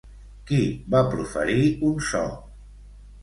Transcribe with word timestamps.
Qui 0.51 0.61
va 0.95 1.01
proferir 1.11 1.67
un 1.91 2.01
so? 2.09 2.23